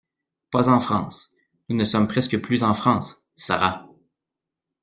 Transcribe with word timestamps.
Pas 0.49 0.67
en 0.67 0.79
France. 0.79 1.29
Nous 1.69 1.75
ne 1.75 1.85
sommes 1.85 2.07
presque 2.07 2.35
plus 2.41 2.63
en 2.63 2.73
France, 2.73 3.23
Sara. 3.35 3.87